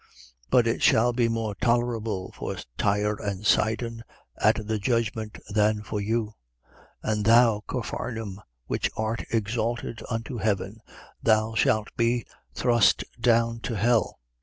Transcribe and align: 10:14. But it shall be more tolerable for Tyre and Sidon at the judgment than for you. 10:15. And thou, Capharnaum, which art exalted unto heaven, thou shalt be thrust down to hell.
10:14. 0.01 0.07
But 0.49 0.65
it 0.65 0.81
shall 0.81 1.13
be 1.13 1.27
more 1.27 1.53
tolerable 1.53 2.31
for 2.31 2.55
Tyre 2.75 3.17
and 3.21 3.45
Sidon 3.45 4.03
at 4.35 4.65
the 4.65 4.79
judgment 4.79 5.37
than 5.49 5.83
for 5.83 6.01
you. 6.01 6.33
10:15. 7.05 7.11
And 7.13 7.25
thou, 7.25 7.63
Capharnaum, 7.67 8.41
which 8.65 8.89
art 8.97 9.23
exalted 9.29 10.01
unto 10.09 10.37
heaven, 10.39 10.79
thou 11.21 11.53
shalt 11.53 11.89
be 11.97 12.25
thrust 12.55 13.03
down 13.21 13.59
to 13.59 13.75
hell. 13.75 14.17